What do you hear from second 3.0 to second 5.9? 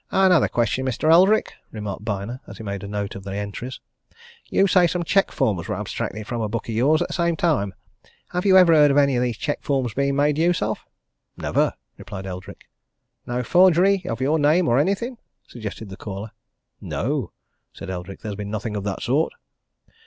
of the entries. "You say some cheque forms were